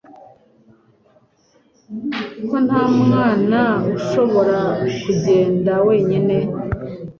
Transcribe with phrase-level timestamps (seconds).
[2.47, 3.61] ko nta mwana
[3.97, 4.59] ushobora
[5.01, 6.37] kugenda wenyine